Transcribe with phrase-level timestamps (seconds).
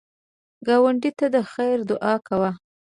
[0.67, 2.51] ګاونډي ته د خیر دعا کوه